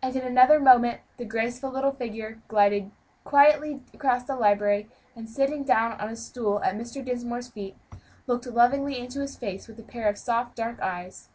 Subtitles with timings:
[0.00, 2.92] And in another moment a graceful little figure glided
[3.24, 7.04] quietly across the library, and sitting down on a stool at Mr.
[7.04, 7.76] Dinsmore's feet,
[8.28, 11.30] looked lovingly into his face with a pair of soft, dark eyes.